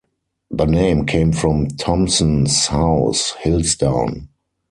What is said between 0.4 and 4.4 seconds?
The name came from Thompson's house- "Hillsdown".